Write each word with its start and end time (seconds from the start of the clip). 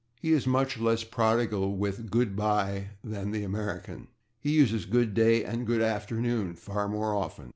He 0.19 0.33
is 0.33 0.47
much 0.47 0.79
less 0.79 1.03
prodigal 1.03 1.77
with 1.77 2.09
/good 2.09 2.35
bye/ 2.35 2.87
than 3.03 3.29
the 3.29 3.43
American; 3.43 4.07
he 4.39 4.49
uses 4.49 4.87
/good 4.87 5.13
day/ 5.13 5.43
and 5.45 5.67
/good 5.67 5.85
afternoon/ 5.87 6.55
far 6.55 6.87
more 6.87 7.13
often. 7.13 7.49